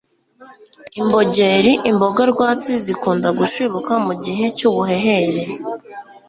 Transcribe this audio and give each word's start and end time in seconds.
imbogeri 1.01 1.73
imboga 1.89 2.21
rwatsi 2.31 2.71
zikunda 2.83 3.27
gushibuka 3.39 3.93
mu 4.05 4.13
gihe 4.23 4.45
cy'ubuhehere 4.57 5.43